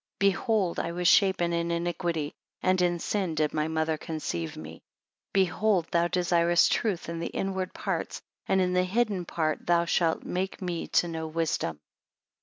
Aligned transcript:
28 0.19 0.29
Behold 0.31 0.79
I 0.79 0.91
was 0.93 1.07
shapen 1.07 1.53
in 1.53 1.69
iniquity, 1.69 2.33
and 2.63 2.81
in 2.81 2.97
sin 2.97 3.35
did 3.35 3.53
my 3.53 3.67
mother 3.67 3.97
conceive 3.99 4.57
me. 4.57 4.81
29 5.31 5.31
Behold, 5.51 5.85
thou 5.91 6.07
desirest 6.07 6.71
truth 6.71 7.07
in 7.07 7.19
the 7.19 7.27
inward 7.27 7.71
parts; 7.71 8.19
and 8.47 8.59
in 8.59 8.73
the 8.73 8.83
hidden 8.83 9.25
part 9.25 9.67
thou 9.67 9.85
shalt 9.85 10.23
make 10.23 10.59
me 10.59 10.87
to 10.87 11.07
know 11.07 11.27
wisdom. 11.27 11.79